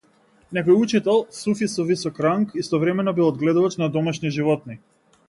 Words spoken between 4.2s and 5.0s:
животни.